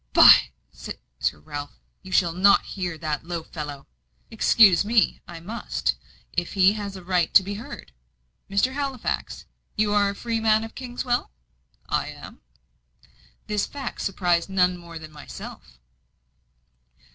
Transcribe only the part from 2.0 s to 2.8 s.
you shall not